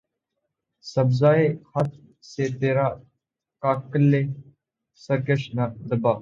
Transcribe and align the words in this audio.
سبزہٴ 0.85 1.39
خط 1.69 1.91
سے 2.23 2.45
ترا 2.59 2.87
کاکلِ 3.63 4.13
سرکش 5.01 5.41
نہ 5.55 5.65
دبا 5.87 6.13